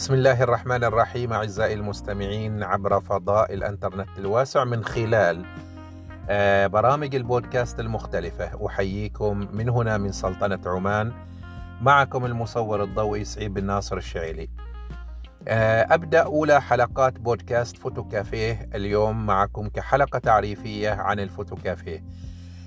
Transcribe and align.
بسم 0.00 0.14
الله 0.14 0.42
الرحمن 0.42 0.84
الرحيم 0.84 1.32
أعزائي 1.32 1.74
المستمعين 1.74 2.62
عبر 2.62 3.00
فضاء 3.00 3.54
الإنترنت 3.54 4.08
الواسع 4.18 4.64
من 4.64 4.84
خلال 4.84 5.44
آه، 6.30 6.66
برامج 6.66 7.14
البودكاست 7.14 7.80
المختلفة. 7.80 8.66
أحييكم 8.66 9.48
من 9.52 9.68
هنا 9.68 9.98
من 9.98 10.12
سلطنة 10.12 10.60
عمان 10.66 11.12
معكم 11.80 12.26
المصور 12.26 12.82
الضوئي 12.82 13.24
سعيد 13.24 13.54
بن 13.54 13.64
ناصر 13.64 13.96
الشعيلي. 13.96 14.48
آه، 15.48 15.86
أبدأ 15.94 16.22
أولى 16.22 16.60
حلقات 16.60 17.18
بودكاست 17.18 17.76
فوتو 17.76 18.04
كافيه 18.04 18.68
اليوم 18.74 19.26
معكم 19.26 19.68
كحلقة 19.68 20.18
تعريفية 20.18 20.90
عن 20.90 21.20
الفوتو 21.20 21.56
كافيه 21.56 22.04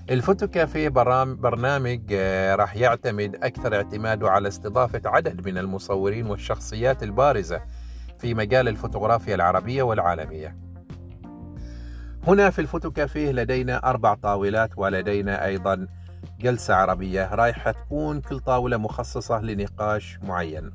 الفوتو 0.09 0.47
كافيه 0.47 0.89
برنامج 0.89 2.01
آه، 2.11 2.55
راح 2.55 2.75
يعتمد 2.75 3.35
أكثر 3.35 3.75
اعتماده 3.75 4.31
على 4.31 4.47
استضافة 4.47 5.01
عدد 5.05 5.47
من 5.47 5.57
المصورين 5.57 6.25
والشخصيات 6.25 7.03
البارزة 7.03 7.61
في 8.19 8.33
مجال 8.33 8.67
الفوتوغرافيا 8.67 9.35
العربية 9.35 9.83
والعالمية. 9.83 10.57
هنا 12.27 12.49
في 12.49 12.59
الفوتو 12.59 12.91
كافيه 12.91 13.31
لدينا 13.31 13.89
أربع 13.89 14.13
طاولات 14.13 14.69
ولدينا 14.77 15.45
أيضا 15.45 15.87
جلسة 16.39 16.75
عربية 16.75 17.35
رايحة 17.35 17.71
تكون 17.71 18.21
كل 18.21 18.39
طاولة 18.39 18.77
مخصصة 18.77 19.41
لنقاش 19.41 20.19
معين. 20.23 20.71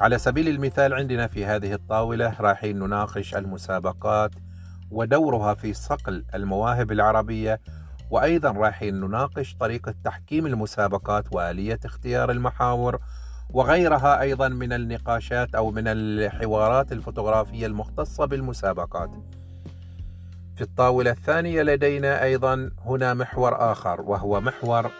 على 0.00 0.18
سبيل 0.18 0.48
المثال 0.48 0.94
عندنا 0.94 1.26
في 1.26 1.44
هذه 1.44 1.72
الطاولة 1.72 2.36
رايحين 2.40 2.78
نناقش 2.78 3.34
المسابقات 3.34 4.30
ودورها 4.90 5.54
في 5.54 5.74
صقل 5.74 6.24
المواهب 6.34 6.92
العربية 6.92 7.60
وأيضا 8.12 8.50
راح 8.50 8.82
نناقش 8.82 9.56
طريقة 9.60 9.94
تحكيم 10.04 10.46
المسابقات 10.46 11.24
وآلية 11.32 11.78
اختيار 11.84 12.30
المحاور 12.30 12.98
وغيرها 13.50 14.20
أيضا 14.20 14.48
من 14.48 14.72
النقاشات 14.72 15.54
أو 15.54 15.70
من 15.70 15.84
الحوارات 15.86 16.92
الفوتوغرافية 16.92 17.66
المختصة 17.66 18.24
بالمسابقات. 18.24 19.10
في 20.56 20.62
الطاولة 20.62 21.10
الثانية 21.10 21.62
لدينا 21.62 22.22
أيضا 22.22 22.70
هنا 22.86 23.14
محور 23.14 23.72
آخر 23.72 24.00
وهو 24.00 24.40
محور 24.40 24.90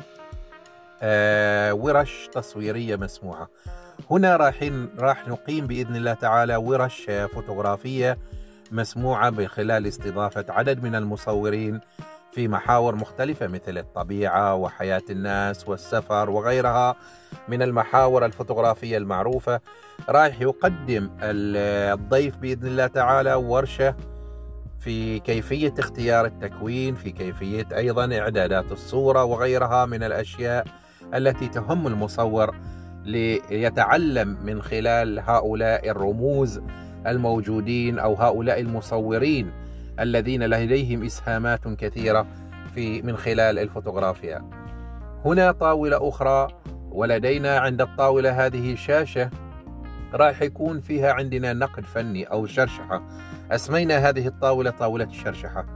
آه 1.02 1.74
ورش 1.74 2.28
تصويرية 2.34 2.96
مسموعة 2.96 3.48
هنا 4.10 4.36
رايحين 4.36 4.88
راح 4.98 5.28
نقيم 5.28 5.66
بإذن 5.66 5.96
الله 5.96 6.14
تعالى 6.14 6.56
ورش 6.56 7.10
فوتوغرافية 7.34 8.18
مسموعة 8.70 9.30
بخلال 9.30 9.86
استضافة 9.86 10.44
عدد 10.48 10.82
من 10.82 10.94
المصورين. 10.94 11.80
في 12.32 12.48
محاور 12.48 12.94
مختلفة 12.94 13.46
مثل 13.46 13.78
الطبيعة 13.78 14.54
وحياة 14.54 15.02
الناس 15.10 15.68
والسفر 15.68 16.30
وغيرها 16.30 16.96
من 17.48 17.62
المحاور 17.62 18.24
الفوتوغرافية 18.24 18.96
المعروفة. 18.96 19.60
رايح 20.08 20.40
يقدم 20.40 21.10
الضيف 21.22 22.36
بإذن 22.36 22.66
الله 22.66 22.86
تعالى 22.86 23.34
ورشة 23.34 23.96
في 24.78 25.18
كيفية 25.18 25.74
اختيار 25.78 26.24
التكوين 26.24 26.94
في 26.94 27.10
كيفية 27.10 27.66
أيضا 27.76 28.18
إعدادات 28.18 28.72
الصورة 28.72 29.24
وغيرها 29.24 29.86
من 29.86 30.02
الأشياء 30.02 30.66
التي 31.14 31.48
تهم 31.48 31.86
المصور 31.86 32.54
ليتعلم 33.04 34.38
من 34.44 34.62
خلال 34.62 35.20
هؤلاء 35.20 35.88
الرموز 35.90 36.60
الموجودين 37.06 37.98
أو 37.98 38.14
هؤلاء 38.14 38.60
المصورين. 38.60 39.52
الذين 40.00 40.42
لديهم 40.42 41.04
إسهامات 41.04 41.68
كثيرة 41.68 42.26
في 42.74 43.02
من 43.02 43.16
خلال 43.16 43.58
الفوتوغرافيا. 43.58 44.50
هنا 45.24 45.52
طاولة 45.52 46.08
أخرى 46.08 46.48
ولدينا 46.90 47.58
عند 47.58 47.80
الطاولة 47.80 48.46
هذه 48.46 48.74
شاشة 48.74 49.30
راح 50.14 50.42
يكون 50.42 50.80
فيها 50.80 51.12
عندنا 51.12 51.52
نقد 51.52 51.84
فني 51.84 52.24
أو 52.24 52.46
شرشحة. 52.46 53.02
أسمينا 53.50 53.96
هذه 54.08 54.26
الطاولة 54.26 54.70
طاولة 54.70 55.04
الشرشحة. 55.04 55.66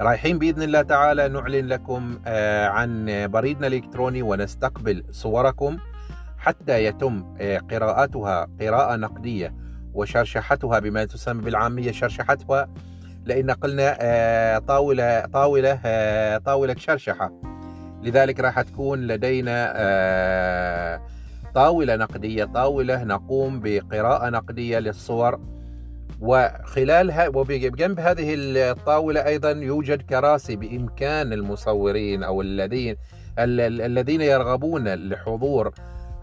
رايحين 0.00 0.38
بإذن 0.38 0.62
الله 0.62 0.82
تعالى 0.82 1.28
نعلن 1.28 1.66
لكم 1.66 2.18
آه، 2.26 2.66
عن 2.66 3.06
بريدنا 3.30 3.66
الإلكتروني 3.66 4.22
ونستقبل 4.22 5.04
صوركم 5.10 5.78
حتى 6.38 6.84
يتم 6.84 7.34
آه، 7.40 7.58
قراءتها 7.58 8.48
قراءة 8.60 8.96
نقدية 8.96 9.54
وشرشحتها 9.94 10.78
بما 10.78 11.04
تسمى 11.04 11.42
بالعامية 11.42 11.92
شرشحتها. 11.92 12.68
لأن 13.26 13.50
قلنا 13.50 13.96
آه، 14.00 14.58
طاولة 14.58 15.20
طاولة 15.20 15.80
آه، 15.84 16.38
طاولة 16.38 16.74
شرشحة. 16.78 17.32
لذلك 18.02 18.40
راح 18.40 18.60
تكون 18.60 19.06
لدينا 19.06 19.72
آه، 19.76 21.00
طاولة 21.54 21.96
نقدية 21.96 22.44
طاولة 22.44 23.04
نقوم 23.04 23.60
بقراءة 23.60 24.28
نقدية 24.28 24.78
للصور. 24.78 25.40
وخلالها 26.20 27.28
وبجنب 27.28 28.00
هذه 28.00 28.34
الطاولة 28.36 29.26
أيضا 29.26 29.50
يوجد 29.50 30.02
كراسي 30.02 30.56
بإمكان 30.56 31.32
المصورين 31.32 32.22
أو 32.22 32.42
الذين 32.42 32.96
الذين 33.38 34.20
يرغبون 34.20 34.88
لحضور 34.94 35.74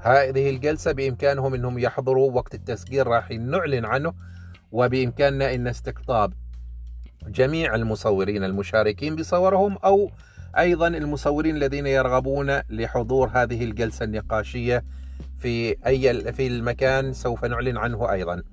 هذه 0.02 0.50
الجلسة. 0.50 0.92
بإمكانهم 0.92 1.54
إنهم 1.54 1.80
يحضروا 1.80 2.32
وقت 2.32 2.54
التسجيل 2.54 3.08
راح 3.08 3.32
نعلن 3.32 3.86
عنه. 3.86 4.14
وبإمكاننا 4.72 5.54
إن 5.54 5.68
استقطاب 5.68 6.34
جميع 7.28 7.76
المصورين 7.76 8.44
المشاركين 8.44 9.16
بصورهم 9.16 9.78
أو 9.86 10.12
أيضا 10.58 10.88
المصورين 10.88 11.56
الذين 11.56 11.88
يرغبون 11.88 12.60
لحضور 12.70 13.30
هذه 13.34 13.64
الجلسة 13.64 14.04
النقاشية 14.04 14.84
في 15.40 15.76
أي 15.88 16.34
في 16.34 16.48
المكان 16.48 17.14
سوف 17.14 17.46
نعلن 17.46 17.78
عنه 17.78 18.12
أيضا. 18.12 18.44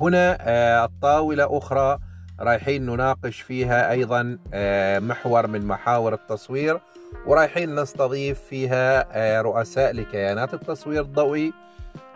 هنا 0.00 0.38
آه، 0.40 0.84
الطاولة 0.84 1.58
أخرى 1.58 1.98
رايحين 2.40 2.86
نناقش 2.86 3.40
فيها 3.40 3.90
أيضا 3.90 4.38
آه، 4.54 4.98
محور 4.98 5.46
من 5.46 5.66
محاور 5.66 6.14
التصوير 6.14 6.80
ورايحين 7.26 7.74
نستضيف 7.74 8.40
فيها 8.40 9.06
آه، 9.12 9.40
رؤساء 9.40 9.92
لكيانات 9.92 10.54
التصوير 10.54 11.02
الضوئي 11.02 11.52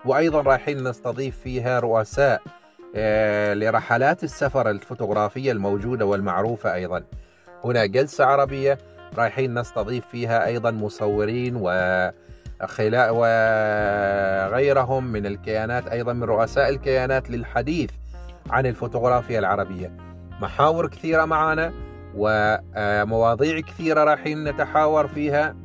وأيضا 0.04 0.41
رايحين 0.41 0.88
نستضيف 0.88 1.38
فيها 1.38 1.81
رؤساء 1.81 2.42
لرحلات 3.54 4.25
السفر 4.25 4.70
الفوتوغرافية 4.70 5.53
الموجودة 5.53 6.06
والمعروفة 6.06 6.75
أيضا. 6.75 7.03
هنا 7.64 7.86
جلسة 7.86 8.25
عربية 8.25 8.78
رايحين 9.19 9.58
نستضيف 9.58 10.06
فيها 10.06 10.47
أيضا 10.47 10.70
مصورين 10.70 11.56
و 11.56 12.10
وغيرهم 14.50 15.04
من 15.04 15.26
الكيانات 15.26 15.86
أيضا 15.86 16.12
من 16.12 16.25
رؤساء 16.25 16.69
الكيانات 16.69 17.30
للحديث 17.30 17.91
عن 18.50 18.66
الفوتوغرافيا 18.66 19.38
العربية. 19.38 19.97
محاور 20.41 20.86
كثيرة 20.86 21.24
معنا 21.24 21.72
ومواضيع 22.16 23.60
كثيرة 23.60 24.04
رايحين 24.04 24.44
نتحاور 24.44 25.09
فيها 25.09 25.56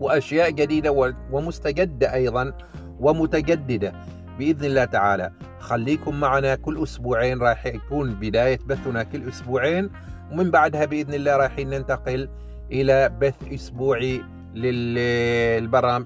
وأشياء 0.00 0.50
جديدة 0.50 1.14
ومستجدة 1.30 2.14
أيضا 2.14 2.52
ومتجددة 3.00 3.92
بإذن 4.38 4.64
الله 4.64 4.84
تعالى. 4.84 5.32
خليكم 5.64 6.20
معنا 6.20 6.54
كل 6.54 6.82
أسبوعين 6.82 7.38
راح 7.42 7.66
يكون 7.66 8.14
بداية 8.14 8.58
بثنا 8.66 9.02
كل 9.02 9.28
أسبوعين 9.28 9.90
ومن 10.32 10.50
بعدها 10.50 10.84
بإذن 10.84 11.14
الله 11.14 11.36
راح 11.36 11.58
ننتقل 11.58 12.28
إلى 12.72 13.08
بث 13.20 13.34
أسبوعي 13.52 14.22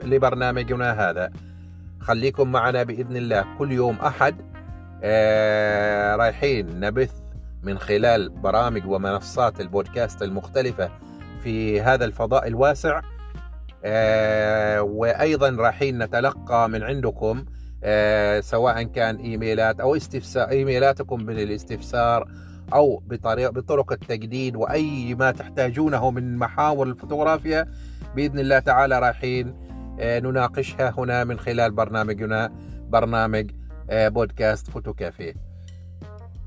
لبرنامجنا 0.04 1.10
هذا. 1.10 1.30
خليكم 2.00 2.52
معنا 2.52 2.82
بإذن 2.82 3.16
الله 3.16 3.44
كل 3.58 3.72
يوم 3.72 3.96
أحد. 3.96 4.36
آه 5.02 6.16
رايحين 6.16 6.80
نبث 6.80 7.12
من 7.62 7.78
خلال 7.78 8.28
برامج 8.28 8.86
ومنصات 8.86 9.60
البودكاست 9.60 10.22
المختلفة 10.22 10.90
في 11.42 11.80
هذا 11.80 12.04
الفضاء 12.04 12.48
الواسع. 12.48 13.00
آه 13.84 14.82
وأيضا 14.82 15.50
رايحين 15.50 16.02
نتلقى 16.02 16.68
من 16.68 16.82
عندكم 16.82 17.44
سواء 18.40 18.82
كان 18.82 19.16
إيميلات 19.16 19.80
أو 19.80 19.96
استفسار 19.96 20.48
إيميلاتكم 20.48 21.16
بالاستفسار 21.16 22.28
أو 22.74 23.02
بطريقه 23.06 23.50
بطرق 23.50 23.92
التجديد 23.92 24.56
وأي 24.56 25.14
ما 25.14 25.30
تحتاجونه 25.30 26.10
من 26.10 26.36
محاور 26.36 26.86
الفوتوغرافيا 26.86 27.66
بإذن 28.16 28.38
الله 28.38 28.58
تعالى 28.58 28.98
رايحين 28.98 29.54
آه، 30.00 30.20
نناقشها 30.20 30.94
هنا 30.98 31.24
من 31.24 31.38
خلال 31.38 31.70
برنامجنا 31.70 32.52
برنامج 32.88 33.50
آه، 33.90 34.08
بودكاست 34.08 34.70
فوتو 34.70 34.94
كافيه. 34.94 35.34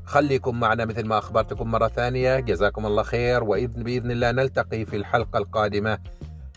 خليكم 0.05 0.59
معنا 0.59 0.85
مثل 0.85 1.05
ما 1.05 1.17
أخبرتكم 1.17 1.71
مرة 1.71 1.87
ثانية. 1.87 2.39
جزاكم 2.39 2.85
الله 2.85 3.03
خير. 3.03 3.43
واذن 3.43 3.83
بإذن 3.83 4.11
الله 4.11 4.31
نلتقي 4.31 4.85
في 4.85 4.95
الحلقة 4.95 5.37
القادمة 5.37 5.99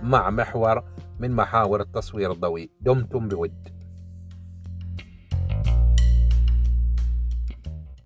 مع 0.02 0.30
محور 0.30 0.84
من 1.18 1.30
محاور 1.30 1.80
التصوير 1.80 2.32
الضوئي. 2.32 2.70
دمتم 2.80 3.28
بود. 3.28 3.73